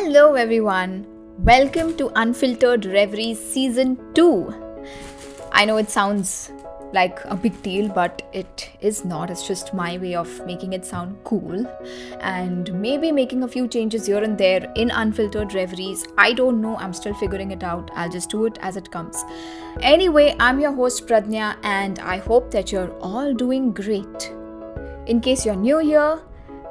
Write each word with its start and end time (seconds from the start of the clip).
Hello, 0.00 0.34
everyone. 0.34 1.04
Welcome 1.40 1.96
to 1.96 2.12
Unfiltered 2.14 2.84
Reveries 2.86 3.40
Season 3.40 3.98
2. 4.14 4.54
I 5.50 5.64
know 5.64 5.76
it 5.78 5.90
sounds 5.90 6.52
like 6.92 7.18
a 7.24 7.34
big 7.34 7.60
deal, 7.64 7.88
but 7.88 8.22
it 8.32 8.70
is 8.80 9.04
not. 9.04 9.28
It's 9.28 9.44
just 9.44 9.74
my 9.74 9.98
way 9.98 10.14
of 10.14 10.30
making 10.46 10.72
it 10.72 10.84
sound 10.84 11.18
cool 11.24 11.66
and 12.20 12.72
maybe 12.80 13.10
making 13.10 13.42
a 13.42 13.48
few 13.48 13.66
changes 13.66 14.06
here 14.06 14.22
and 14.22 14.38
there 14.38 14.72
in 14.76 14.92
Unfiltered 14.92 15.52
Reveries. 15.52 16.06
I 16.16 16.32
don't 16.32 16.60
know. 16.60 16.76
I'm 16.76 16.92
still 16.92 17.14
figuring 17.14 17.50
it 17.50 17.64
out. 17.64 17.90
I'll 17.96 18.08
just 18.08 18.30
do 18.30 18.46
it 18.46 18.56
as 18.60 18.76
it 18.76 18.92
comes. 18.92 19.24
Anyway, 19.80 20.36
I'm 20.38 20.60
your 20.60 20.74
host 20.74 21.08
Pradnya, 21.08 21.56
and 21.64 21.98
I 21.98 22.18
hope 22.18 22.52
that 22.52 22.70
you're 22.70 22.96
all 23.00 23.34
doing 23.34 23.72
great. 23.72 24.32
In 25.06 25.20
case 25.20 25.44
you're 25.44 25.56
new 25.56 25.78
here, 25.78 26.20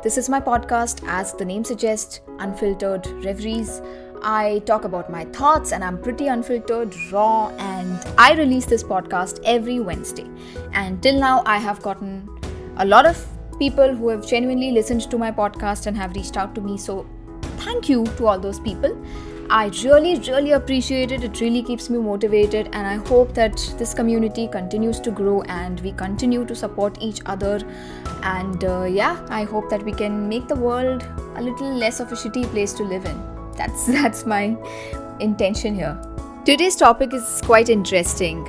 this 0.03 0.17
is 0.17 0.29
my 0.29 0.39
podcast, 0.39 1.03
as 1.07 1.33
the 1.33 1.43
name 1.43 1.63
suggests, 1.63 2.21
Unfiltered 2.39 3.07
Reveries. 3.25 3.81
I 4.21 4.61
talk 4.65 4.83
about 4.83 5.09
my 5.09 5.25
thoughts 5.25 5.71
and 5.71 5.83
I'm 5.83 5.97
pretty 5.99 6.27
unfiltered, 6.27 6.95
raw, 7.11 7.49
and 7.57 7.99
I 8.17 8.33
release 8.33 8.65
this 8.65 8.83
podcast 8.83 9.39
every 9.43 9.79
Wednesday. 9.79 10.29
And 10.73 11.01
till 11.01 11.19
now, 11.19 11.41
I 11.45 11.57
have 11.57 11.81
gotten 11.81 12.29
a 12.77 12.85
lot 12.85 13.05
of 13.05 13.25
people 13.57 13.95
who 13.95 14.09
have 14.09 14.27
genuinely 14.27 14.71
listened 14.71 15.09
to 15.09 15.17
my 15.17 15.31
podcast 15.31 15.87
and 15.87 15.97
have 15.97 16.15
reached 16.15 16.37
out 16.37 16.53
to 16.55 16.61
me. 16.61 16.77
So, 16.77 17.07
thank 17.57 17.89
you 17.89 18.05
to 18.17 18.27
all 18.27 18.39
those 18.39 18.59
people. 18.59 18.95
I 19.49 19.71
really, 19.81 20.19
really 20.19 20.51
appreciate 20.51 21.13
it. 21.13 21.23
It 21.23 21.39
really 21.39 21.63
keeps 21.63 21.89
me 21.89 21.97
motivated, 21.99 22.67
and 22.73 22.85
I 22.85 22.95
hope 23.07 23.33
that 23.35 23.55
this 23.77 23.93
community 23.93 24.45
continues 24.45 24.99
to 25.01 25.09
grow 25.11 25.41
and 25.43 25.79
we 25.79 25.93
continue 25.93 26.43
to 26.45 26.53
support 26.53 26.97
each 26.99 27.21
other. 27.25 27.61
And 28.23 28.65
uh, 28.65 28.83
yeah, 28.83 29.25
I 29.29 29.45
hope 29.45 29.69
that 29.69 29.83
we 29.83 29.93
can 29.93 30.27
make 30.27 30.49
the 30.49 30.55
world 30.55 31.07
a 31.35 31.41
little 31.41 31.73
less 31.73 32.01
of 32.01 32.11
a 32.11 32.15
shitty 32.15 32.43
place 32.47 32.73
to 32.73 32.83
live 32.83 33.05
in. 33.05 33.21
That's 33.55 33.85
that's 33.97 34.25
my 34.25 34.57
intention 35.21 35.75
here. 35.75 35.97
Today's 36.43 36.75
topic 36.75 37.13
is 37.13 37.41
quite 37.45 37.69
interesting. 37.69 38.45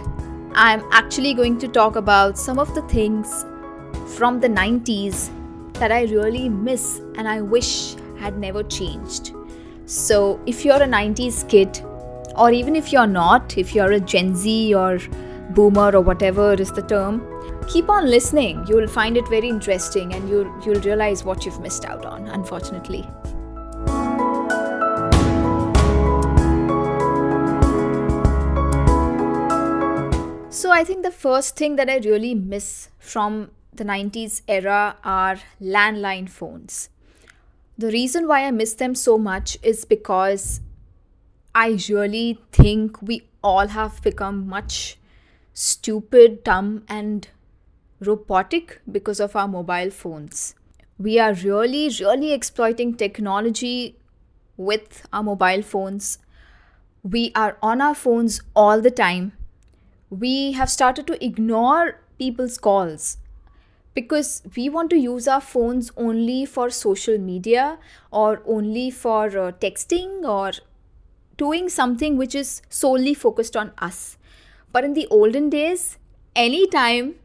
I'm 0.54 0.82
actually 0.90 1.32
going 1.34 1.58
to 1.60 1.68
talk 1.68 1.94
about 1.94 2.36
some 2.36 2.58
of 2.58 2.74
the 2.74 2.82
things 2.82 3.44
from 4.16 4.40
the 4.40 4.48
90s 4.48 5.30
that 5.74 5.92
I 5.92 6.02
really 6.04 6.48
miss 6.48 7.00
and 7.16 7.28
I 7.28 7.40
wish 7.40 7.94
had 8.18 8.36
never 8.36 8.64
changed. 8.64 9.37
So, 9.90 10.38
if 10.44 10.66
you're 10.66 10.82
a 10.82 10.86
90s 10.86 11.48
kid, 11.48 11.82
or 12.36 12.52
even 12.52 12.76
if 12.76 12.92
you're 12.92 13.06
not, 13.06 13.56
if 13.56 13.74
you're 13.74 13.92
a 13.92 13.98
Gen 13.98 14.36
Z 14.36 14.74
or 14.74 14.98
boomer 15.54 15.96
or 15.96 16.02
whatever 16.02 16.52
is 16.52 16.70
the 16.70 16.82
term, 16.82 17.26
keep 17.68 17.88
on 17.88 18.04
listening. 18.04 18.66
You'll 18.68 18.86
find 18.86 19.16
it 19.16 19.26
very 19.28 19.48
interesting 19.48 20.12
and 20.12 20.28
you'll, 20.28 20.44
you'll 20.62 20.82
realize 20.82 21.24
what 21.24 21.46
you've 21.46 21.58
missed 21.60 21.86
out 21.86 22.04
on, 22.04 22.28
unfortunately. 22.28 23.00
So, 30.50 30.70
I 30.70 30.84
think 30.84 31.02
the 31.02 31.10
first 31.10 31.56
thing 31.56 31.76
that 31.76 31.88
I 31.88 31.96
really 31.96 32.34
miss 32.34 32.90
from 32.98 33.52
the 33.72 33.84
90s 33.84 34.42
era 34.48 34.96
are 35.02 35.36
landline 35.62 36.28
phones. 36.28 36.90
The 37.78 37.92
reason 37.92 38.26
why 38.26 38.44
I 38.44 38.50
miss 38.50 38.74
them 38.74 38.96
so 38.96 39.16
much 39.16 39.56
is 39.62 39.84
because 39.84 40.60
I 41.54 41.78
really 41.88 42.40
think 42.50 43.00
we 43.00 43.28
all 43.40 43.68
have 43.68 44.02
become 44.02 44.48
much 44.48 44.98
stupid, 45.54 46.42
dumb, 46.42 46.82
and 46.88 47.28
robotic 48.00 48.80
because 48.90 49.20
of 49.20 49.36
our 49.36 49.46
mobile 49.46 49.90
phones. 49.90 50.56
We 50.98 51.20
are 51.20 51.32
really, 51.34 51.88
really 52.00 52.32
exploiting 52.32 52.94
technology 52.96 53.96
with 54.56 55.06
our 55.12 55.22
mobile 55.22 55.62
phones. 55.62 56.18
We 57.04 57.30
are 57.36 57.58
on 57.62 57.80
our 57.80 57.94
phones 57.94 58.40
all 58.56 58.80
the 58.80 58.90
time. 58.90 59.34
We 60.10 60.50
have 60.52 60.68
started 60.68 61.06
to 61.06 61.24
ignore 61.24 62.00
people's 62.18 62.58
calls 62.58 63.18
because 63.98 64.42
we 64.56 64.68
want 64.68 64.90
to 64.90 64.98
use 65.04 65.26
our 65.36 65.40
phones 65.40 65.90
only 66.08 66.40
for 66.46 66.70
social 66.70 67.18
media 67.18 67.78
or 68.10 68.42
only 68.56 68.90
for 68.90 69.24
uh, 69.26 69.52
texting 69.64 70.12
or 70.36 70.52
doing 71.36 71.68
something 71.68 72.16
which 72.16 72.34
is 72.34 72.62
solely 72.68 73.14
focused 73.14 73.56
on 73.56 73.72
us. 73.78 74.16
But 74.72 74.84
in 74.84 74.94
the 74.94 75.06
olden 75.10 75.50
days, 75.50 75.98
anytime 76.36 77.16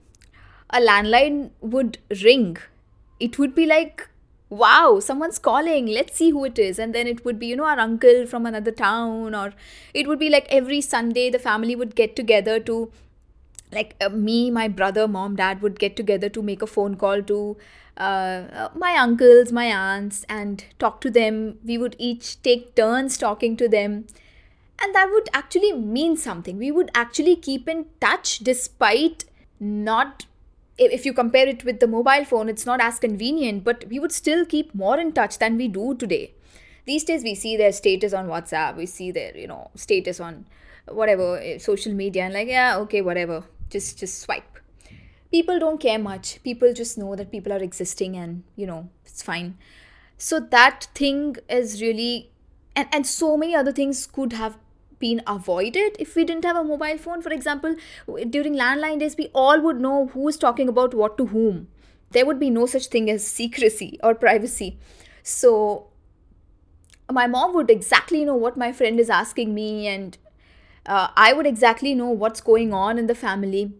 a 0.69 0.79
landline 0.79 1.51
would 1.62 2.00
ring, 2.23 2.57
it 3.19 3.38
would 3.38 3.53
be 3.53 3.66
like, 3.66 4.09
wow, 4.50 5.00
someone's 5.00 5.39
calling, 5.39 5.88
let's 5.88 6.17
see 6.17 6.31
who 6.31 6.45
it 6.45 6.57
is. 6.57 6.79
And 6.79 6.95
then 6.95 7.07
it 7.07 7.23
would 7.25 7.39
be, 7.39 7.47
you 7.47 7.56
know, 7.56 7.66
our 7.66 7.79
uncle 7.79 8.25
from 8.25 8.45
another 8.45 8.72
town, 8.72 9.35
or 9.35 9.53
it 9.94 10.07
would 10.07 10.19
be 10.19 10.29
like 10.29 10.47
every 10.50 10.81
Sunday 10.81 11.29
the 11.29 11.39
family 11.39 11.75
would 11.75 11.95
get 11.95 12.16
together 12.16 12.59
to 12.62 12.91
like 13.73 13.95
uh, 14.01 14.09
me 14.09 14.51
my 14.51 14.67
brother 14.67 15.07
mom 15.07 15.35
dad 15.35 15.61
would 15.61 15.79
get 15.79 15.95
together 15.95 16.29
to 16.29 16.41
make 16.41 16.61
a 16.61 16.67
phone 16.67 16.95
call 16.95 17.22
to 17.23 17.57
uh, 17.95 18.44
uh, 18.51 18.69
my 18.75 18.95
uncles 18.95 19.51
my 19.51 19.66
aunts 19.66 20.25
and 20.28 20.66
talk 20.79 21.00
to 21.01 21.11
them. 21.11 21.59
We 21.63 21.78
would 21.78 21.95
each 22.00 22.41
take 22.41 22.75
turns 22.75 23.17
talking 23.17 23.56
to 23.57 23.69
them. 23.69 24.06
And 24.81 24.95
that 24.95 25.09
would 25.12 25.29
actually 25.33 25.72
mean 25.73 26.17
something. 26.17 26.57
We 26.57 26.72
would 26.72 26.89
actually 26.95 27.35
keep 27.35 27.69
in 27.69 27.85
touch 28.01 28.39
despite 28.39 29.25
not 29.59 30.25
if 30.78 31.06
you 31.06 31.13
compare 31.13 31.47
it 31.47 31.63
with 31.63 31.79
the 31.79 31.88
mobile 31.88 32.25
phone 32.25 32.50
it's 32.50 32.66
not 32.66 32.81
as 32.81 32.97
convenient 32.97 33.63
but 33.63 33.85
we 33.89 34.00
would 34.00 34.12
still 34.12 34.44
keep 34.44 34.73
more 34.73 34.97
in 34.97 35.12
touch 35.12 35.38
than 35.38 35.56
we 35.56 35.67
do 35.67 35.94
today. 35.95 36.33
These 36.85 37.03
days 37.03 37.23
we 37.23 37.35
see 37.35 37.56
their 37.56 37.72
status 37.72 38.12
on 38.12 38.28
whatsapp. 38.28 38.75
We 38.75 38.88
see 38.88 39.12
their 39.12 39.38
you 39.38 39.47
know 39.47 39.69
status 39.75 40.19
on 40.19 40.45
whatever 40.88 41.38
eh, 41.38 41.59
social 41.59 41.94
media. 41.94 42.23
And 42.23 42.33
like 42.33 42.47
yeah 42.47 42.78
okay 42.79 43.01
whatever 43.01 43.44
just 43.73 44.00
just 44.00 44.22
swipe. 44.22 44.59
People 45.31 45.59
don't 45.59 45.79
care 45.85 46.00
much. 46.00 46.41
People 46.44 46.73
just 46.73 46.97
know 46.97 47.16
that 47.16 47.31
people 47.31 47.51
are 47.51 47.63
existing 47.69 48.16
and 48.16 48.44
you 48.56 48.67
know 48.67 48.89
it's 49.06 49.22
fine. 49.22 49.57
So 50.17 50.39
that 50.39 50.88
thing 50.95 51.35
is 51.50 51.81
really 51.81 52.31
and, 52.75 52.88
and 52.91 53.07
so 53.07 53.35
many 53.38 53.56
other 53.56 53.72
things 53.72 54.06
could 54.07 54.33
have 54.33 54.57
been 55.00 55.22
avoided 55.28 55.97
if 56.00 56.16
we 56.16 56.23
didn't 56.23 56.45
have 56.45 56.56
a 56.56 56.63
mobile 56.63 56.97
phone. 56.97 57.22
For 57.22 57.33
example 57.33 57.75
during 58.29 58.56
landline 58.56 59.00
days 59.00 59.17
we 59.17 59.29
all 59.33 59.59
would 59.62 59.81
know 59.88 60.07
who 60.17 60.28
is 60.28 60.38
talking 60.38 60.69
about 60.69 60.94
what 60.94 61.17
to 61.17 61.28
whom. 61.38 61.67
There 62.12 62.25
would 62.28 62.39
be 62.39 62.51
no 62.51 62.67
such 62.67 62.88
thing 62.88 63.09
as 63.09 63.25
secrecy 63.25 64.00
or 64.03 64.13
privacy. 64.13 64.78
So 65.23 65.88
my 67.12 67.28
mom 67.28 67.53
would 67.56 67.69
exactly 67.69 68.23
know 68.25 68.35
what 68.35 68.57
my 68.57 68.72
friend 68.72 69.00
is 69.00 69.09
asking 69.09 69.53
me 69.53 69.88
and 69.88 70.17
uh, 70.85 71.09
I 71.16 71.33
would 71.33 71.47
exactly 71.47 71.95
know 71.95 72.09
what's 72.09 72.41
going 72.41 72.73
on 72.73 72.97
in 72.97 73.07
the 73.07 73.16
family. 73.16 73.73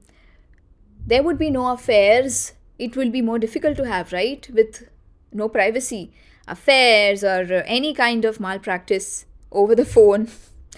There 1.05 1.23
would 1.23 1.37
be 1.37 1.49
no 1.49 1.71
affairs. 1.71 2.53
It 2.79 2.95
will 2.95 3.09
be 3.09 3.21
more 3.21 3.39
difficult 3.39 3.77
to 3.77 3.87
have, 3.87 4.13
right? 4.13 4.49
With 4.53 4.89
no 5.31 5.49
privacy, 5.49 6.13
affairs, 6.47 7.23
or 7.23 7.63
any 7.65 7.93
kind 7.93 8.25
of 8.25 8.39
malpractice 8.39 9.25
over 9.51 9.75
the 9.75 9.85
phone. 9.85 10.29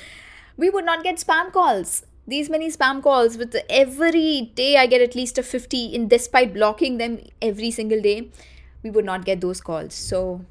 we 0.57 0.69
would 0.69 0.85
not 0.85 1.03
get 1.03 1.17
spam 1.17 1.51
calls. 1.51 2.05
These 2.27 2.49
many 2.49 2.71
spam 2.71 3.03
calls 3.03 3.37
with 3.37 3.55
every 3.69 4.51
day 4.55 4.77
I 4.77 4.87
get 4.87 5.01
at 5.01 5.13
least 5.13 5.37
a 5.37 5.43
50 5.43 5.85
in 5.93 6.07
despite 6.07 6.55
blocking 6.55 6.97
them 6.97 7.19
every 7.39 7.69
single 7.69 8.01
day. 8.01 8.31
We 8.81 8.89
would 8.89 9.05
not 9.05 9.25
get 9.25 9.41
those 9.41 9.61
calls. 9.61 9.93
So 9.93 10.41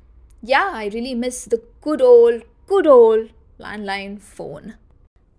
yeah, 0.41 0.71
I 0.73 0.91
really 0.95 1.15
miss 1.15 1.47
the 1.47 1.63
good 1.81 2.01
old, 2.01 2.43
good 2.69 2.87
old 2.87 3.31
landline 3.59 4.21
phone. 4.21 4.75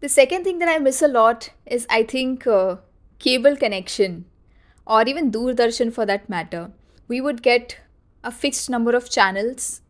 The 0.06 0.10
second 0.10 0.44
thing 0.44 0.60
that 0.60 0.70
I 0.70 0.78
miss 0.78 1.02
a 1.02 1.08
lot 1.08 1.50
is, 1.66 1.88
I 1.90 2.04
think, 2.04 2.46
uh, 2.46 2.76
cable 3.18 3.56
connection 3.56 4.26
or 4.86 5.02
even 5.02 5.32
Doordarshan 5.32 5.92
for 5.92 6.06
that 6.06 6.30
matter. 6.30 6.72
We 7.08 7.20
would 7.22 7.42
get 7.42 7.80
a 8.24 8.32
fixed 8.32 8.70
number 8.70 8.96
of 8.96 9.10
channels. 9.10 9.82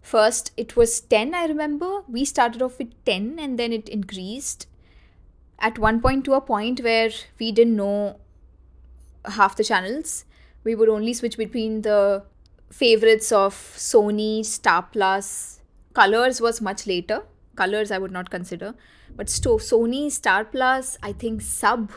First, 0.00 0.52
it 0.56 0.74
was 0.74 1.02
10, 1.02 1.34
I 1.34 1.44
remember. 1.44 2.00
We 2.08 2.24
started 2.24 2.62
off 2.62 2.78
with 2.78 2.94
10 3.04 3.38
and 3.38 3.58
then 3.58 3.74
it 3.74 3.90
increased 3.90 4.68
at 5.58 5.78
one 5.78 6.00
point 6.00 6.24
to 6.24 6.32
a 6.32 6.40
point 6.40 6.80
where 6.80 7.10
we 7.38 7.52
didn't 7.52 7.76
know 7.76 8.20
half 9.26 9.54
the 9.54 9.64
channels. 9.64 10.24
We 10.64 10.74
would 10.74 10.88
only 10.88 11.12
switch 11.12 11.36
between 11.36 11.82
the 11.82 12.24
favorites 12.70 13.30
of 13.30 13.52
Sony, 13.52 14.46
Star 14.46 14.88
Plus. 14.90 15.60
Colors 15.92 16.40
was 16.40 16.62
much 16.62 16.86
later. 16.86 17.24
Colors 17.56 17.90
I 17.90 17.98
would 17.98 18.10
not 18.10 18.30
consider 18.30 18.74
but 19.16 19.28
so 19.28 19.58
Sony, 19.58 20.10
Star 20.10 20.44
Plus, 20.44 20.98
I 21.02 21.12
think 21.12 21.42
SAB, 21.42 21.92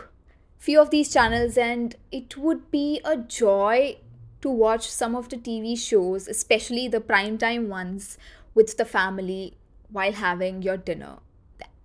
few 0.57 0.81
of 0.81 0.89
these 0.89 1.11
channels, 1.11 1.57
and 1.57 1.95
it 2.11 2.37
would 2.37 2.71
be 2.71 3.01
a 3.05 3.17
joy 3.17 3.97
to 4.41 4.49
watch 4.49 4.89
some 4.89 5.15
of 5.15 5.29
the 5.29 5.37
TV 5.37 5.77
shows, 5.77 6.27
especially 6.27 6.87
the 6.87 6.99
primetime 6.99 7.67
ones, 7.67 8.17
with 8.53 8.77
the 8.77 8.85
family 8.85 9.57
while 9.91 10.13
having 10.13 10.61
your 10.61 10.77
dinner. 10.77 11.17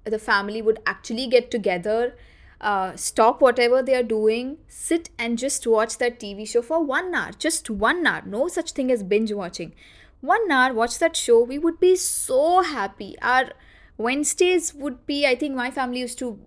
The 0.05 0.19
family 0.19 0.63
would 0.63 0.81
actually 0.87 1.27
get 1.29 1.51
together, 1.51 2.17
uh, 2.61 2.97
stop 2.97 3.41
whatever 3.41 3.83
they 3.83 3.95
are 3.95 4.03
doing, 4.03 4.59
sit 4.67 5.11
and 5.19 5.39
just 5.39 5.67
watch 5.67 5.99
that 5.99 6.19
TV 6.19 6.47
show 6.47 6.63
for 6.63 6.83
one 6.83 7.15
hour, 7.15 7.31
just 7.39 7.71
one 7.71 8.07
hour. 8.07 8.23
No 8.27 8.49
such 8.49 8.73
thing 8.73 8.91
as 8.91 9.03
binge 9.03 9.33
watching. 9.33 9.75
One 10.21 10.51
hour, 10.51 10.73
watch 10.75 10.99
that 10.99 11.17
show, 11.17 11.43
we 11.43 11.59
would 11.59 11.81
be 11.81 11.97
so 11.97 12.63
happy. 12.63 13.17
Our 13.23 13.53
Wednesdays 13.97 14.75
would 14.75 15.07
be, 15.07 15.27
I 15.27 15.35
think 15.35 15.55
my 15.55 15.71
family 15.71 16.01
used 16.01 16.19
to 16.19 16.39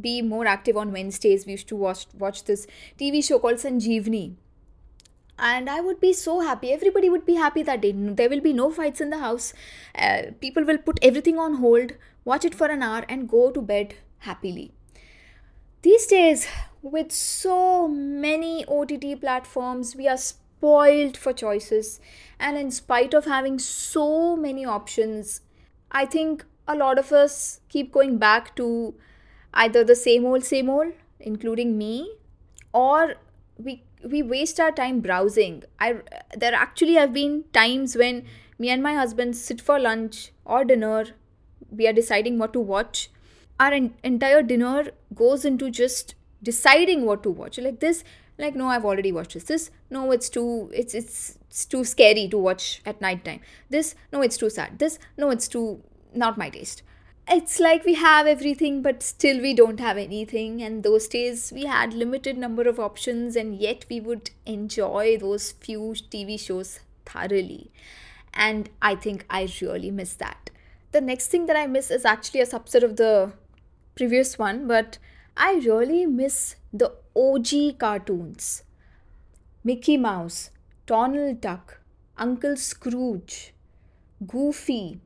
be 0.00 0.22
more 0.22 0.46
active 0.46 0.76
on 0.76 0.92
Wednesdays. 0.92 1.46
We 1.46 1.52
used 1.52 1.68
to 1.68 1.76
watch 1.76 2.06
watch 2.18 2.44
this 2.44 2.66
TV 2.98 3.24
show 3.24 3.38
called 3.38 3.56
Sanjeevani. 3.56 4.34
And 5.38 5.68
I 5.68 5.80
would 5.80 6.00
be 6.00 6.12
so 6.12 6.40
happy. 6.40 6.72
Everybody 6.72 7.08
would 7.08 7.24
be 7.26 7.34
happy 7.34 7.62
that 7.62 7.80
day. 7.80 7.92
There 7.92 8.28
will 8.28 8.40
be 8.40 8.52
no 8.52 8.70
fights 8.70 9.00
in 9.00 9.10
the 9.10 9.18
house. 9.18 9.52
Uh, 9.94 10.22
people 10.40 10.64
will 10.64 10.78
put 10.78 10.98
everything 11.02 11.38
on 11.38 11.54
hold, 11.54 11.92
watch 12.24 12.44
it 12.44 12.54
for 12.54 12.66
an 12.66 12.82
hour, 12.82 13.04
and 13.08 13.28
go 13.28 13.50
to 13.50 13.60
bed 13.60 13.94
happily. 14.18 14.72
These 15.82 16.06
days, 16.06 16.46
with 16.82 17.10
so 17.10 17.88
many 17.88 18.64
OTT 18.66 19.20
platforms, 19.20 19.96
we 19.96 20.06
are 20.06 20.18
spoiled 20.62 21.16
for 21.16 21.32
choices. 21.32 22.00
And 22.38 22.56
in 22.56 22.70
spite 22.70 23.14
of 23.14 23.24
having 23.24 23.58
so 23.58 24.36
many 24.36 24.64
options, 24.64 25.40
I 25.90 26.04
think 26.06 26.44
a 26.68 26.76
lot 26.76 26.98
of 26.98 27.10
us 27.12 27.60
keep 27.68 27.92
going 27.92 28.18
back 28.18 28.54
to 28.56 28.94
either 29.54 29.82
the 29.82 29.96
same 29.96 30.24
old, 30.24 30.44
same 30.44 30.70
old, 30.70 30.92
including 31.18 31.76
me, 31.76 32.14
or 32.72 33.14
we 33.58 33.82
we 34.04 34.22
waste 34.22 34.60
our 34.60 34.70
time 34.70 35.00
browsing. 35.00 35.64
I 35.80 35.96
there 36.36 36.54
actually 36.54 36.94
have 36.94 37.12
been 37.12 37.44
times 37.52 37.96
when 37.96 38.24
me 38.58 38.70
and 38.70 38.82
my 38.82 38.94
husband 38.94 39.36
sit 39.36 39.60
for 39.60 39.80
lunch 39.80 40.32
or 40.44 40.64
dinner. 40.64 41.04
We 41.70 41.88
are 41.88 41.92
deciding 41.92 42.38
what 42.38 42.52
to 42.52 42.60
watch, 42.60 43.10
our 43.58 43.72
en- 43.72 43.94
entire 44.04 44.42
dinner 44.42 44.90
goes 45.14 45.44
into 45.44 45.70
just 45.70 46.14
deciding 46.42 47.06
what 47.06 47.22
to 47.22 47.30
watch 47.30 47.58
like 47.58 47.78
this 47.80 48.04
like 48.42 48.54
no 48.54 48.68
i've 48.68 48.84
already 48.84 49.12
watched 49.12 49.34
this. 49.34 49.44
This 49.44 49.70
no 49.90 50.10
it's 50.12 50.28
too 50.28 50.70
it's 50.74 50.94
it's, 50.94 51.38
it's 51.48 51.64
too 51.64 51.84
scary 51.84 52.28
to 52.28 52.38
watch 52.38 52.82
at 52.84 53.00
night 53.00 53.24
time. 53.24 53.40
This 53.70 53.94
no 54.12 54.22
it's 54.22 54.36
too 54.36 54.50
sad. 54.50 54.78
This 54.78 54.98
no 55.16 55.30
it's 55.30 55.48
too 55.48 55.82
not 56.14 56.36
my 56.36 56.50
taste. 56.50 56.82
It's 57.28 57.60
like 57.60 57.84
we 57.84 57.94
have 57.94 58.26
everything 58.26 58.82
but 58.82 59.02
still 59.02 59.40
we 59.40 59.54
don't 59.54 59.80
have 59.80 59.96
anything. 59.96 60.62
And 60.62 60.82
those 60.82 61.08
days 61.08 61.52
we 61.54 61.66
had 61.66 61.94
limited 61.94 62.36
number 62.36 62.68
of 62.68 62.80
options 62.80 63.36
and 63.36 63.54
yet 63.54 63.86
we 63.88 64.00
would 64.00 64.30
enjoy 64.44 65.18
those 65.18 65.52
few 65.52 65.94
tv 66.16 66.38
shows 66.38 66.80
thoroughly. 67.06 67.70
And 68.34 68.70
i 68.80 68.94
think 68.94 69.24
i 69.30 69.48
really 69.60 69.90
miss 69.90 70.14
that. 70.14 70.50
The 70.90 71.00
next 71.00 71.28
thing 71.28 71.46
that 71.46 71.56
i 71.56 71.66
miss 71.66 71.90
is 71.90 72.04
actually 72.04 72.40
a 72.40 72.46
subset 72.46 72.82
of 72.82 72.96
the 72.96 73.32
previous 73.94 74.38
one, 74.38 74.66
but 74.66 74.98
I 75.36 75.54
really 75.64 76.06
miss 76.06 76.56
the 76.72 76.92
OG 77.14 77.78
cartoons 77.78 78.62
Mickey 79.64 79.96
Mouse, 79.96 80.50
Donald 80.86 81.40
Duck, 81.40 81.80
Uncle 82.16 82.56
Scrooge, 82.56 83.52
Goofy. 84.26 85.00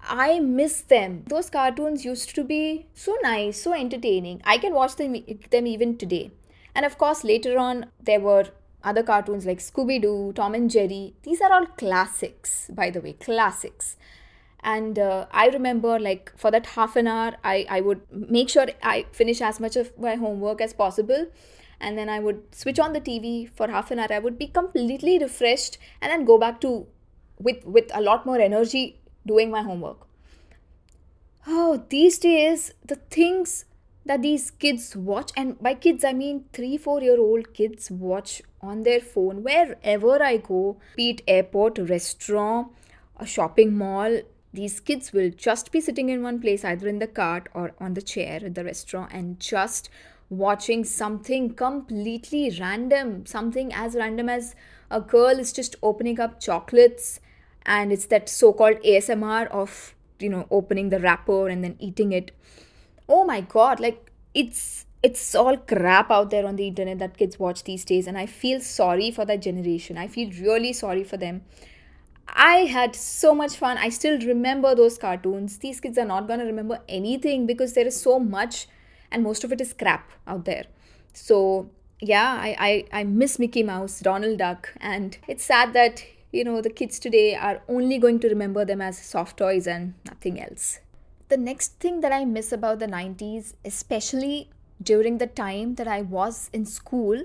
I 0.00 0.40
miss 0.40 0.80
them. 0.80 1.22
Those 1.28 1.50
cartoons 1.50 2.04
used 2.04 2.34
to 2.34 2.42
be 2.42 2.86
so 2.94 3.16
nice, 3.22 3.62
so 3.62 3.72
entertaining. 3.72 4.40
I 4.44 4.58
can 4.58 4.74
watch 4.74 4.96
them, 4.96 5.16
them 5.50 5.66
even 5.66 5.96
today. 5.96 6.32
And 6.74 6.84
of 6.84 6.98
course, 6.98 7.24
later 7.24 7.58
on, 7.58 7.86
there 8.02 8.20
were 8.20 8.46
other 8.82 9.02
cartoons 9.02 9.46
like 9.46 9.58
Scooby 9.58 10.00
Doo, 10.02 10.32
Tom 10.34 10.54
and 10.54 10.70
Jerry. 10.70 11.14
These 11.22 11.40
are 11.40 11.52
all 11.52 11.66
classics, 11.66 12.70
by 12.72 12.90
the 12.90 13.00
way, 13.00 13.12
classics 13.12 13.96
and 14.66 14.98
uh, 14.98 15.26
i 15.30 15.46
remember 15.48 15.98
like 15.98 16.32
for 16.36 16.50
that 16.50 16.66
half 16.76 16.96
an 17.00 17.06
hour 17.06 17.34
i 17.44 17.64
i 17.76 17.80
would 17.80 18.00
make 18.38 18.48
sure 18.54 18.66
i 18.82 18.96
finish 19.12 19.40
as 19.40 19.60
much 19.60 19.76
of 19.76 19.92
my 19.98 20.16
homework 20.16 20.60
as 20.60 20.74
possible. 20.74 21.26
And 21.86 21.98
then 21.98 22.08
i 22.08 22.18
would 22.24 22.54
switch 22.58 22.78
on 22.82 22.94
the 22.94 23.00
tv 23.06 23.50
for 23.54 23.66
half 23.68 23.90
an 23.90 23.98
hour. 23.98 24.10
I 24.10 24.18
would 24.18 24.38
be 24.38 24.46
completely 24.46 25.18
refreshed 25.18 25.76
and 26.00 26.10
then 26.10 26.24
go 26.24 26.38
back 26.38 26.60
to 26.62 26.86
with 27.38 27.66
with 27.66 27.90
a 27.94 28.00
lot 28.00 28.24
more 28.24 28.38
energy 28.44 28.84
doing 29.26 29.50
my 29.50 29.60
homework. 29.60 30.06
Oh 31.46 31.84
these 31.90 32.18
days 32.18 32.72
the 32.92 32.96
things 33.16 33.66
that 34.06 34.22
these 34.22 34.50
kids 34.50 34.86
watch 34.96 35.32
and 35.36 35.60
by 35.66 35.74
kids 35.74 36.08
i 36.10 36.12
mean 36.22 36.40
3 36.58 36.78
4 36.86 37.02
year 37.02 37.18
old 37.26 37.52
kids 37.60 37.90
watch 38.06 38.40
on 38.70 38.82
their 38.88 39.00
phone 39.00 39.42
wherever 39.48 40.16
i 40.30 40.36
go 40.48 40.62
be 40.96 41.10
it 41.10 41.22
airport 41.36 41.80
restaurant 41.90 42.68
a 43.26 43.26
shopping 43.34 43.76
mall 43.82 44.18
these 44.56 44.80
kids 44.80 45.12
will 45.12 45.30
just 45.30 45.70
be 45.70 45.80
sitting 45.80 46.08
in 46.08 46.22
one 46.22 46.40
place, 46.40 46.64
either 46.64 46.88
in 46.88 46.98
the 46.98 47.06
cart 47.06 47.48
or 47.54 47.72
on 47.78 47.94
the 47.94 48.02
chair 48.02 48.40
at 48.44 48.54
the 48.54 48.64
restaurant, 48.64 49.12
and 49.12 49.38
just 49.38 49.88
watching 50.28 50.82
something 50.84 51.54
completely 51.54 52.56
random, 52.58 53.24
something 53.26 53.72
as 53.72 53.94
random 53.94 54.28
as 54.28 54.54
a 54.90 55.00
girl 55.00 55.38
is 55.38 55.52
just 55.52 55.76
opening 55.82 56.18
up 56.18 56.40
chocolates, 56.40 57.20
and 57.64 57.92
it's 57.92 58.06
that 58.06 58.28
so 58.28 58.52
called 58.52 58.76
ASMR 58.82 59.46
of, 59.48 59.94
you 60.18 60.28
know, 60.28 60.46
opening 60.50 60.88
the 60.88 61.00
wrapper 61.00 61.48
and 61.48 61.62
then 61.62 61.76
eating 61.78 62.12
it. 62.12 62.32
Oh 63.08 63.24
my 63.24 63.40
god, 63.40 63.78
like 63.78 64.10
it's 64.34 64.86
it's 65.02 65.34
all 65.34 65.56
crap 65.56 66.10
out 66.10 66.30
there 66.30 66.46
on 66.46 66.56
the 66.56 66.66
internet 66.66 66.98
that 66.98 67.16
kids 67.16 67.38
watch 67.38 67.62
these 67.64 67.84
days 67.84 68.06
and 68.06 68.18
i 68.18 68.26
feel 68.26 68.60
sorry 68.60 69.10
for 69.10 69.24
that 69.24 69.42
generation 69.42 69.98
i 69.98 70.06
feel 70.06 70.30
really 70.40 70.72
sorry 70.72 71.04
for 71.04 71.16
them 71.16 71.42
I 72.28 72.66
had 72.66 72.94
so 72.96 73.34
much 73.34 73.56
fun. 73.56 73.78
I 73.78 73.88
still 73.88 74.18
remember 74.20 74.74
those 74.74 74.98
cartoons. 74.98 75.58
These 75.58 75.80
kids 75.80 75.98
are 75.98 76.04
not 76.04 76.26
going 76.26 76.40
to 76.40 76.46
remember 76.46 76.80
anything 76.88 77.46
because 77.46 77.74
there 77.74 77.86
is 77.86 78.00
so 78.00 78.18
much 78.18 78.68
and 79.10 79.22
most 79.22 79.44
of 79.44 79.52
it 79.52 79.60
is 79.60 79.72
crap 79.72 80.10
out 80.26 80.44
there. 80.44 80.64
So, 81.12 81.70
yeah, 82.00 82.38
I, 82.40 82.84
I, 82.92 83.00
I 83.00 83.04
miss 83.04 83.38
Mickey 83.38 83.62
Mouse, 83.62 84.00
Donald 84.00 84.38
Duck, 84.38 84.72
and 84.80 85.16
it's 85.28 85.44
sad 85.44 85.72
that, 85.72 86.04
you 86.32 86.44
know, 86.44 86.60
the 86.60 86.70
kids 86.70 86.98
today 86.98 87.34
are 87.34 87.62
only 87.68 87.98
going 87.98 88.20
to 88.20 88.28
remember 88.28 88.64
them 88.64 88.82
as 88.82 88.98
soft 88.98 89.38
toys 89.38 89.66
and 89.66 89.94
nothing 90.04 90.40
else. 90.40 90.80
The 91.28 91.36
next 91.36 91.80
thing 91.80 92.00
that 92.02 92.12
I 92.12 92.24
miss 92.24 92.52
about 92.52 92.78
the 92.78 92.86
90s, 92.86 93.54
especially 93.64 94.50
during 94.82 95.18
the 95.18 95.26
time 95.26 95.76
that 95.76 95.88
I 95.88 96.02
was 96.02 96.50
in 96.52 96.66
school, 96.66 97.24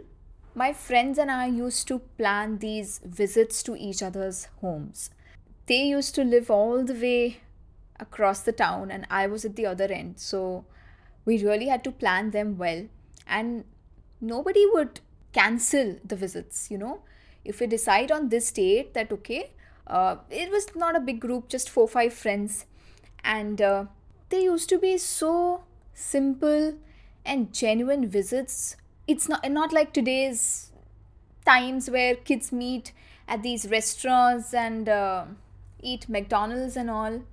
my 0.53 0.73
friends 0.73 1.17
and 1.17 1.31
I 1.31 1.47
used 1.47 1.87
to 1.87 1.99
plan 2.17 2.57
these 2.57 2.99
visits 3.03 3.63
to 3.63 3.75
each 3.75 4.03
other's 4.03 4.47
homes. 4.59 5.09
They 5.67 5.83
used 5.83 6.15
to 6.15 6.23
live 6.23 6.51
all 6.51 6.83
the 6.83 6.93
way 6.93 7.37
across 7.99 8.41
the 8.41 8.51
town, 8.51 8.91
and 8.91 9.07
I 9.09 9.27
was 9.27 9.45
at 9.45 9.55
the 9.55 9.65
other 9.65 9.85
end. 9.85 10.19
So 10.19 10.65
we 11.23 11.43
really 11.43 11.67
had 11.67 11.83
to 11.85 11.91
plan 11.91 12.31
them 12.31 12.57
well. 12.57 12.87
And 13.27 13.63
nobody 14.19 14.65
would 14.73 14.99
cancel 15.31 15.97
the 16.03 16.15
visits, 16.15 16.69
you 16.69 16.77
know. 16.77 17.03
If 17.45 17.59
we 17.59 17.67
decide 17.67 18.11
on 18.11 18.29
this 18.29 18.51
date 18.51 18.93
that, 18.93 19.11
okay, 19.11 19.51
uh, 19.87 20.17
it 20.29 20.51
was 20.51 20.75
not 20.75 20.95
a 20.95 20.99
big 20.99 21.21
group, 21.21 21.47
just 21.47 21.69
four, 21.69 21.87
five 21.87 22.13
friends. 22.13 22.65
And 23.23 23.61
uh, 23.61 23.85
they 24.29 24.43
used 24.43 24.67
to 24.69 24.79
be 24.79 24.97
so 24.97 25.63
simple 25.93 26.75
and 27.23 27.53
genuine 27.53 28.07
visits 28.07 28.75
it's 29.07 29.27
not 29.27 29.49
not 29.49 29.73
like 29.73 29.93
today's 29.93 30.71
times 31.45 31.89
where 31.89 32.15
kids 32.15 32.51
meet 32.51 32.93
at 33.27 33.43
these 33.43 33.69
restaurants 33.69 34.53
and 34.53 34.87
uh, 34.89 35.25
eat 35.81 36.07
McDonald's 36.09 36.75
and 36.75 36.89
all. 36.89 37.23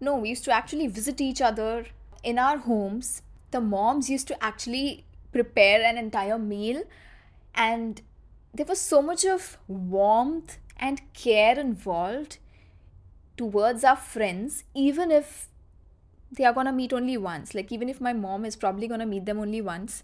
No, 0.00 0.16
we 0.16 0.28
used 0.30 0.44
to 0.44 0.52
actually 0.52 0.86
visit 0.86 1.20
each 1.20 1.40
other 1.40 1.86
in 2.22 2.38
our 2.38 2.58
homes. 2.58 3.22
The 3.50 3.60
moms 3.60 4.08
used 4.10 4.28
to 4.28 4.44
actually 4.44 5.04
prepare 5.32 5.82
an 5.82 5.98
entire 5.98 6.38
meal, 6.38 6.84
and 7.54 8.02
there 8.54 8.66
was 8.66 8.80
so 8.80 9.02
much 9.02 9.24
of 9.24 9.58
warmth 9.66 10.58
and 10.76 11.00
care 11.12 11.58
involved 11.58 12.38
towards 13.36 13.84
our 13.84 13.96
friends, 13.96 14.64
even 14.74 15.10
if 15.10 15.48
they 16.30 16.44
are 16.44 16.52
gonna 16.52 16.72
meet 16.72 16.92
only 16.92 17.16
once. 17.16 17.54
Like, 17.54 17.72
even 17.72 17.88
if 17.88 18.00
my 18.00 18.12
mom 18.12 18.44
is 18.44 18.56
probably 18.56 18.86
gonna 18.86 19.06
meet 19.06 19.24
them 19.26 19.38
only 19.38 19.60
once, 19.60 20.02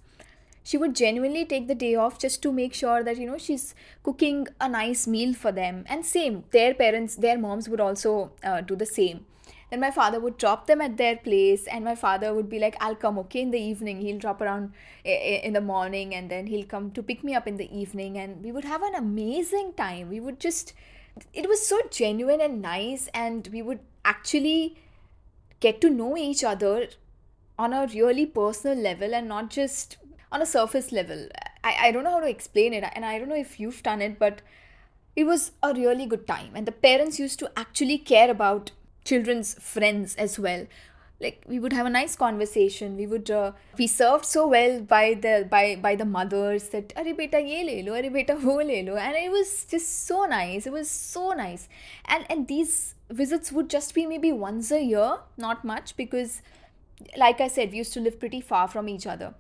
she 0.65 0.79
would 0.79 0.97
genuinely 0.97 1.45
take 1.45 1.69
the 1.69 1.75
day 1.75 1.95
off 1.95 2.19
just 2.19 2.43
to 2.43 2.51
make 2.51 2.75
sure 2.75 3.05
that 3.05 3.19
you 3.19 3.27
know 3.27 3.39
she's 3.39 3.75
cooking 4.03 4.49
a 4.61 4.69
nice 4.69 5.07
meal 5.07 5.35
for 5.35 5.53
them. 5.53 5.85
And 5.87 6.05
same 6.05 6.45
their 6.51 6.75
parents 6.75 7.17
their 7.17 7.39
moms 7.39 7.69
would 7.69 7.81
also 7.81 8.33
uh, 8.43 8.63
do 8.63 8.75
the 8.75 8.87
same. 8.87 9.27
Then 9.71 9.81
my 9.81 9.91
father 9.91 10.21
would 10.21 10.39
drop 10.39 10.67
them 10.67 10.81
at 10.81 10.97
their 10.97 11.17
place 11.17 11.67
and 11.67 11.85
my 11.85 11.95
father 11.95 12.33
would 12.33 12.49
be 12.49 12.59
like 12.59 12.77
i'll 12.81 12.95
come 12.95 13.19
okay 13.19 13.43
in 13.43 13.51
the 13.51 13.61
evening. 13.61 14.01
He'll 14.01 14.19
drop 14.19 14.41
around 14.41 14.73
in 15.05 15.53
the 15.53 15.61
morning 15.61 16.15
and 16.15 16.31
then 16.31 16.47
he'll 16.47 16.67
come 16.67 16.91
to 16.93 17.03
pick 17.03 17.23
me 17.23 17.35
up 17.35 17.47
in 17.47 17.57
the 17.57 17.71
evening 17.77 18.17
and 18.17 18.43
we 18.43 18.51
would 18.51 18.65
have 18.65 18.83
an 18.83 18.95
amazing 18.95 19.75
time. 19.75 20.09
We 20.09 20.21
would 20.21 20.41
just 20.41 20.73
it 21.33 21.49
was 21.49 21.65
so 21.65 21.81
genuine 21.91 22.41
and 22.41 22.63
nice 22.63 23.09
and 23.15 23.49
we 23.53 23.61
would 23.61 23.81
actually 24.05 24.79
get 25.61 25.81
to 25.83 25.91
know 25.91 26.17
each 26.17 26.43
other 26.43 26.89
on 27.59 27.73
a 27.73 27.87
really 27.95 28.27
personal 28.27 28.77
level 28.77 29.15
and 29.15 29.29
not 29.29 29.51
just 29.51 29.97
on 30.33 30.43
a 30.43 30.47
surface 30.47 30.93
level. 30.93 31.29
I, 31.63 31.89
I 31.89 31.93
don't 31.93 32.05
know 32.05 32.13
how 32.13 32.21
to 32.21 32.29
explain 32.29 32.73
it, 32.73 32.85
and 32.95 33.05
I 33.05 33.19
don't 33.19 33.29
know 33.29 33.35
if 33.37 33.59
you've 33.61 33.83
done 33.83 34.03
it, 34.03 34.19
but 34.19 34.43
it 35.17 35.25
was 35.25 35.53
a 35.63 35.73
really 35.73 36.07
good 36.07 36.27
time. 36.27 36.53
And 36.55 36.67
the 36.67 36.73
parents 36.73 37.19
used 37.19 37.39
to 37.41 37.51
actually 37.57 37.99
care 37.99 38.31
about 38.31 38.73
children's 39.05 39.55
friends 39.55 40.15
as 40.17 40.39
well. 40.39 40.67
like 41.21 41.43
we 41.47 41.59
would 41.59 41.73
have 41.73 41.87
a 41.87 41.91
nice 41.91 42.17
conversation 42.17 42.97
we 42.97 43.07
would 43.07 43.31
uh, 43.31 43.53
be 43.77 43.87
served 43.87 44.25
so 44.25 44.47
well 44.55 44.81
by 44.81 45.15
the 45.15 45.47
by 45.51 45.77
by 45.77 45.95
the 45.95 46.05
mothers 46.05 46.69
that 46.71 46.93
are 46.97 47.15
beta 47.21 47.41
ye 47.41 47.61
le 47.69 47.77
lo 47.89 47.95
are 47.99 48.11
beta 48.17 48.37
wo 48.47 48.57
le 48.71 48.81
lo 48.89 48.97
and 48.97 49.17
it 49.21 49.31
was 49.31 49.53
just 49.75 50.07
so 50.09 50.25
nice 50.25 50.67
it 50.67 50.73
was 50.73 50.91
so 50.91 51.31
nice 51.43 51.69
and 52.07 52.27
and 52.29 52.49
these 52.49 52.95
visits 53.23 53.53
would 53.53 53.71
just 53.71 53.95
be 53.95 54.07
maybe 54.07 54.33
once 54.33 54.73
a 54.81 54.83
year 54.83 55.11
not 55.47 55.65
much 55.65 55.97
because 56.03 56.43
like 57.25 57.41
i 57.41 57.49
said 57.49 57.71
we 57.71 57.83
used 57.85 57.93
to 57.99 58.01
live 58.09 58.19
pretty 58.19 58.41
far 58.41 58.67
from 58.67 58.89
each 58.89 59.07
other 59.07 59.35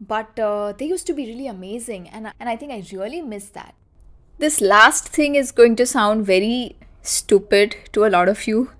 but 0.00 0.38
uh, 0.38 0.72
they 0.78 0.86
used 0.86 1.06
to 1.06 1.14
be 1.14 1.26
really 1.26 1.46
amazing 1.46 2.08
and 2.08 2.32
and 2.38 2.48
i 2.48 2.56
think 2.56 2.72
i 2.72 2.82
really 2.92 3.20
miss 3.20 3.48
that 3.50 3.74
this 4.38 4.60
last 4.60 5.08
thing 5.08 5.34
is 5.34 5.52
going 5.52 5.76
to 5.76 5.86
sound 5.86 6.26
very 6.26 6.76
stupid 7.02 7.76
to 7.92 8.04
a 8.04 8.10
lot 8.16 8.28
of 8.28 8.46
you 8.46 8.70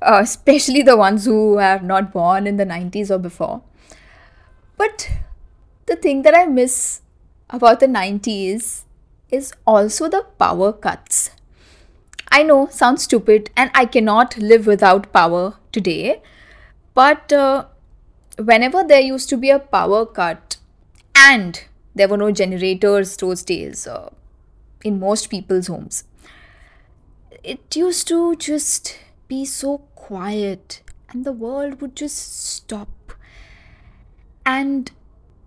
uh, 0.00 0.20
especially 0.22 0.82
the 0.82 0.96
ones 0.96 1.24
who 1.24 1.58
are 1.58 1.80
not 1.80 2.12
born 2.12 2.46
in 2.46 2.56
the 2.56 2.64
90s 2.64 3.10
or 3.10 3.18
before. 3.18 3.62
But 4.76 5.10
the 5.86 5.96
thing 5.96 6.22
that 6.22 6.34
I 6.34 6.46
miss 6.46 7.00
about 7.50 7.80
the 7.80 7.86
90s 7.86 8.84
is 9.30 9.52
also 9.66 10.08
the 10.08 10.24
power 10.38 10.72
cuts. 10.72 11.30
I 12.30 12.42
know, 12.42 12.68
sounds 12.70 13.04
stupid, 13.04 13.50
and 13.56 13.70
I 13.74 13.86
cannot 13.86 14.36
live 14.36 14.66
without 14.66 15.12
power 15.12 15.54
today. 15.72 16.22
But 16.94 17.32
uh, 17.32 17.66
whenever 18.38 18.84
there 18.84 19.00
used 19.00 19.28
to 19.30 19.36
be 19.36 19.50
a 19.50 19.58
power 19.58 20.04
cut, 20.06 20.47
and 21.18 21.64
there 21.94 22.08
were 22.08 22.16
no 22.16 22.30
generators 22.30 23.16
those 23.16 23.42
days 23.42 23.86
uh, 23.86 24.10
in 24.84 25.00
most 25.00 25.28
people's 25.30 25.66
homes, 25.66 26.04
it 27.42 27.76
used 27.76 28.06
to 28.08 28.36
just 28.36 28.98
be 29.26 29.44
so 29.44 29.78
quiet 29.94 30.82
and 31.10 31.24
the 31.24 31.32
world 31.32 31.80
would 31.80 31.96
just 31.96 32.46
stop. 32.46 32.88
And 34.44 34.90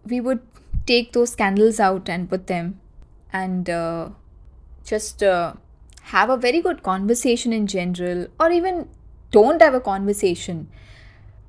we 0.06 0.20
would 0.20 0.42
take 0.86 1.14
those 1.14 1.36
candles 1.36 1.80
out 1.80 2.10
and 2.10 2.30
put 2.30 2.48
them 2.48 2.80
and 3.34 3.70
uh, 3.70 4.10
just 4.86 5.24
uh, 5.24 5.54
have 6.04 6.30
a 6.30 6.38
very 6.38 6.62
good 6.62 6.84
conversation 6.84 7.54
in 7.54 7.68
general, 7.68 8.28
or 8.40 8.52
even 8.52 8.90
don't 9.32 9.62
have 9.62 9.74
a 9.74 9.80
conversation. 9.80 10.68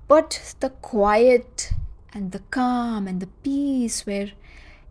But 0.08 0.54
the 0.60 0.70
quiet 0.70 1.72
and 2.12 2.32
the 2.32 2.40
calm 2.50 3.06
and 3.06 3.20
the 3.20 3.28
peace 3.42 4.06
where 4.06 4.32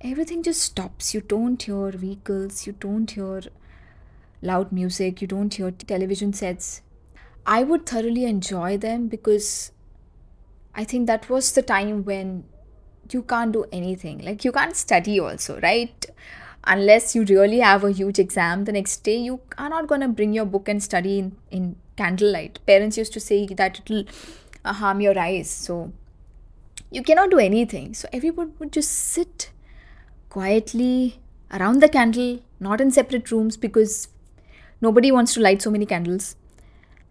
everything 0.02 0.44
just 0.44 0.62
stops. 0.62 1.14
You 1.14 1.22
don't 1.22 1.62
hear 1.62 1.92
vehicles, 1.92 2.66
you 2.66 2.74
don't 2.74 3.10
hear 3.10 3.42
loud 4.42 4.72
music, 4.72 5.22
you 5.22 5.28
don't 5.28 5.54
hear 5.54 5.72
television 5.72 6.34
sets, 6.34 6.82
I 7.46 7.64
would 7.64 7.86
thoroughly 7.86 8.26
enjoy 8.26 8.78
them 8.78 9.08
because 9.08 9.72
I 10.76 10.84
think 10.84 11.08
that 11.08 11.30
was 11.30 11.52
the 11.54 11.62
time 11.62 12.06
when 12.06 12.44
you 13.12 13.24
can't 13.24 13.52
do 13.52 13.66
anything. 13.72 14.20
Like 14.20 14.46
you 14.46 14.52
can't 14.52 14.76
study 14.76 15.20
also, 15.20 15.60
right? 15.62 16.06
Unless 16.64 17.16
you 17.16 17.24
really 17.26 17.60
have 17.60 17.84
a 17.84 17.92
huge 17.92 18.20
exam 18.20 18.66
the 18.66 18.72
next 18.72 18.98
day, 18.98 19.18
you 19.18 19.42
are 19.58 19.70
not 19.70 19.88
gonna 19.88 20.08
bring 20.08 20.34
your 20.34 20.46
book 20.46 20.70
and 20.70 20.82
study 20.82 21.18
in, 21.20 21.36
in 21.50 21.76
candlelight. 21.98 22.60
Parents 22.68 22.98
used 22.98 23.14
to 23.14 23.20
say 23.20 23.48
that 23.48 23.80
it'll 23.80 24.06
harm 24.64 25.02
your 25.02 25.18
eyes, 25.18 25.50
so 25.50 25.92
you 26.92 27.02
cannot 27.02 27.32
do 27.32 27.40
anything. 27.40 27.94
So 27.94 28.08
everyone 28.14 28.54
would 28.60 28.72
just 28.72 28.92
sit 28.92 29.52
quietly 30.30 31.22
around 31.52 31.82
the 31.82 31.90
candle, 31.90 32.40
not 32.60 32.82
in 32.82 32.92
separate 32.92 33.32
rooms 33.32 33.58
because 33.58 34.10
nobody 34.82 35.12
wants 35.12 35.34
to 35.36 35.40
light 35.40 35.62
so 35.62 35.72
many 35.72 35.86
candles 35.86 36.36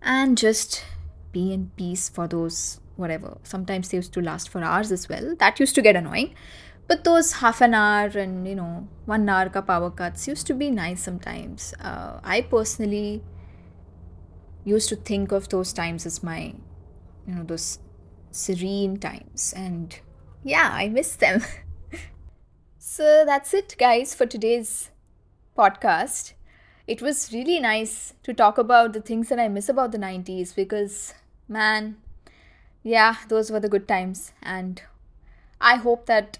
and 0.02 0.36
just 0.36 0.84
be 1.32 1.52
in 1.52 1.70
peace 1.76 2.08
for 2.08 2.28
those 2.28 2.80
whatever. 2.96 3.38
Sometimes 3.42 3.88
they 3.88 3.96
used 3.96 4.12
to 4.12 4.20
last 4.20 4.50
for 4.50 4.62
hours 4.62 4.92
as 4.92 5.08
well. 5.08 5.34
That 5.38 5.58
used 5.58 5.74
to 5.76 5.82
get 5.82 5.96
annoying. 5.96 6.34
But 6.86 7.04
those 7.04 7.34
half 7.34 7.60
an 7.60 7.72
hour 7.72 8.08
and 8.08 8.46
you 8.46 8.56
know 8.56 8.88
one 9.06 9.28
hour 9.28 9.48
ka 9.48 9.60
power 9.62 9.90
cuts 9.90 10.26
used 10.26 10.46
to 10.48 10.54
be 10.54 10.70
nice 10.70 11.02
sometimes. 11.02 11.72
Uh, 11.80 12.20
I 12.22 12.40
personally 12.42 13.22
used 14.64 14.88
to 14.90 14.96
think 14.96 15.32
of 15.32 15.48
those 15.48 15.72
times 15.72 16.04
as 16.04 16.22
my 16.22 16.54
you 17.26 17.34
know 17.34 17.44
those 17.44 17.78
serene 18.30 18.96
times 18.96 19.52
and 19.56 20.00
yeah 20.44 20.70
i 20.72 20.88
miss 20.88 21.16
them 21.16 21.42
so 22.78 23.24
that's 23.26 23.52
it 23.52 23.74
guys 23.78 24.14
for 24.14 24.26
today's 24.26 24.90
podcast 25.56 26.32
it 26.90 27.00
was 27.00 27.32
really 27.32 27.60
nice 27.60 28.14
to 28.24 28.34
talk 28.34 28.58
about 28.58 28.92
the 28.92 29.00
things 29.00 29.28
that 29.28 29.38
I 29.38 29.46
miss 29.46 29.68
about 29.68 29.92
the 29.92 29.98
90s 29.98 30.52
because, 30.52 31.14
man, 31.46 31.98
yeah, 32.82 33.14
those 33.28 33.48
were 33.52 33.60
the 33.60 33.68
good 33.68 33.86
times. 33.86 34.32
And 34.42 34.82
I 35.60 35.76
hope 35.76 36.06
that 36.06 36.38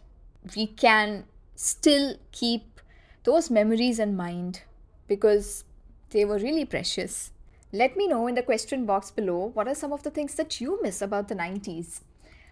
we 0.57 0.67
can 0.67 1.27
still 1.55 2.17
keep 2.33 2.81
those 3.23 3.49
memories 3.49 4.01
in 4.01 4.17
mind 4.17 4.63
because 5.07 5.63
they 6.11 6.25
were 6.25 6.39
really 6.39 6.65
precious. 6.65 7.31
Let 7.73 7.97
me 7.97 8.09
know 8.09 8.27
in 8.27 8.35
the 8.35 8.43
question 8.43 8.87
box 8.87 9.11
below 9.11 9.51
what 9.55 9.69
are 9.69 9.75
some 9.75 9.93
of 9.93 10.03
the 10.03 10.11
things 10.11 10.35
that 10.35 10.61
you 10.61 10.79
miss 10.83 11.01
about 11.01 11.29
the 11.29 11.35
90s. 11.35 12.01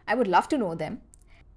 I 0.07 0.15
would 0.15 0.29
love 0.29 0.49
to 0.49 0.59
know 0.59 0.75
them. 0.75 1.01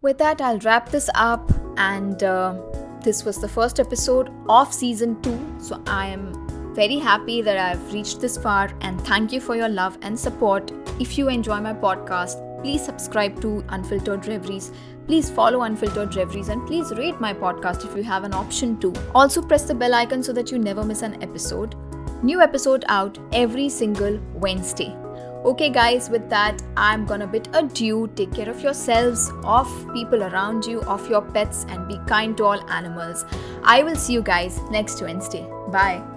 With 0.01 0.17
that, 0.17 0.41
I'll 0.41 0.59
wrap 0.59 0.89
this 0.89 1.09
up 1.15 1.51
and. 1.77 2.21
Uh, 2.23 2.59
this 3.03 3.25
was 3.25 3.41
the 3.41 3.47
first 3.49 3.79
episode 3.79 4.31
of 4.47 4.71
season 4.71 5.19
2, 5.23 5.55
so 5.59 5.81
I 5.87 6.05
am 6.05 6.75
very 6.75 6.99
happy 6.99 7.41
that 7.41 7.57
I've 7.57 7.91
reached 7.91 8.21
this 8.21 8.37
far 8.37 8.71
and 8.81 9.01
thank 9.01 9.33
you 9.33 9.41
for 9.41 9.55
your 9.55 9.69
love 9.69 9.97
and 10.03 10.19
support. 10.19 10.71
If 10.99 11.17
you 11.17 11.27
enjoy 11.27 11.59
my 11.61 11.73
podcast, 11.73 12.61
please 12.61 12.85
subscribe 12.85 13.41
to 13.41 13.65
Unfiltered 13.69 14.27
Reveries. 14.27 14.71
Please 15.07 15.31
follow 15.31 15.63
Unfiltered 15.63 16.15
Reveries 16.15 16.49
and 16.49 16.65
please 16.67 16.91
rate 16.91 17.19
my 17.19 17.33
podcast 17.33 17.89
if 17.89 17.97
you 17.97 18.03
have 18.03 18.23
an 18.23 18.35
option 18.35 18.79
to. 18.81 18.93
Also, 19.15 19.41
press 19.41 19.63
the 19.63 19.73
bell 19.73 19.95
icon 19.95 20.21
so 20.21 20.31
that 20.31 20.51
you 20.51 20.59
never 20.59 20.83
miss 20.83 21.01
an 21.01 21.21
episode. 21.23 21.75
New 22.23 22.39
episode 22.39 22.85
out 22.87 23.17
every 23.33 23.67
single 23.67 24.19
Wednesday. 24.35 24.95
Okay, 25.43 25.69
guys, 25.69 26.07
with 26.07 26.29
that, 26.29 26.61
I'm 26.77 27.05
gonna 27.07 27.25
bid 27.25 27.49
adieu. 27.53 28.11
Take 28.15 28.31
care 28.31 28.47
of 28.47 28.61
yourselves, 28.61 29.31
of 29.43 29.67
people 29.91 30.23
around 30.23 30.65
you, 30.65 30.81
of 30.81 31.09
your 31.09 31.23
pets, 31.23 31.65
and 31.67 31.87
be 31.87 31.97
kind 32.05 32.37
to 32.37 32.43
all 32.43 32.69
animals. 32.69 33.25
I 33.63 33.81
will 33.81 33.95
see 33.95 34.13
you 34.13 34.21
guys 34.21 34.59
next 34.69 35.01
Wednesday. 35.01 35.47
Bye. 35.71 36.10